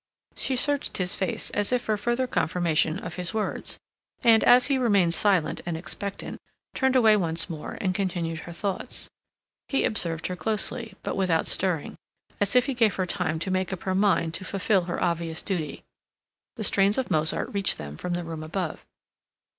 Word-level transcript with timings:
She 0.35 0.55
searched 0.55 0.97
his 0.97 1.13
face, 1.13 1.51
as 1.51 1.71
if 1.71 1.83
for 1.83 1.95
further 1.95 2.25
confirmation 2.25 2.97
of 2.97 3.17
his 3.17 3.35
words, 3.35 3.77
and, 4.23 4.43
as 4.43 4.65
he 4.65 4.79
remained 4.79 5.13
silent 5.13 5.61
and 5.63 5.77
expectant, 5.77 6.39
turned 6.73 6.95
away 6.95 7.15
once 7.15 7.51
more 7.51 7.77
and 7.79 7.93
continued 7.93 8.39
her 8.39 8.51
thoughts. 8.51 9.11
He 9.67 9.83
observed 9.83 10.25
her 10.25 10.35
closely, 10.35 10.95
but 11.03 11.15
without 11.15 11.45
stirring, 11.45 11.97
as 12.39 12.55
if 12.55 12.65
he 12.65 12.73
gave 12.73 12.95
her 12.95 13.05
time 13.05 13.37
to 13.37 13.51
make 13.51 13.71
up 13.71 13.83
her 13.83 13.93
mind 13.93 14.33
to 14.33 14.43
fulfil 14.43 14.85
her 14.85 14.99
obvious 14.99 15.43
duty. 15.43 15.83
The 16.55 16.63
strains 16.63 16.97
of 16.97 17.11
Mozart 17.11 17.53
reached 17.53 17.77
them 17.77 17.95
from 17.95 18.15
the 18.15 18.23
room 18.23 18.41
above. 18.41 18.83